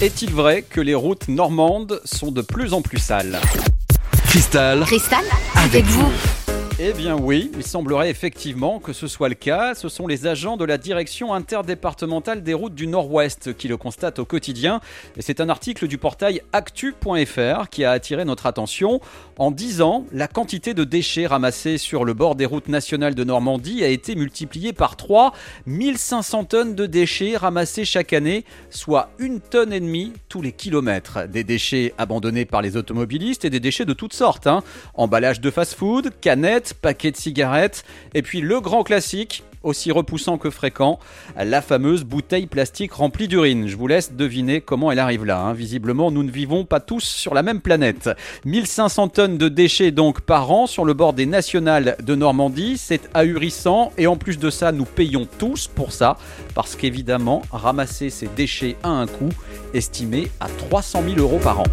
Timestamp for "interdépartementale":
11.34-12.42